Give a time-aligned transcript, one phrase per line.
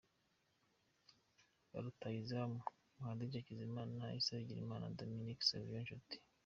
[1.69, 2.59] Ba rutahizamu:
[2.97, 6.15] Muhadjiri Hakizimana, Issa Bigirimana na Dominique Savio Nshuti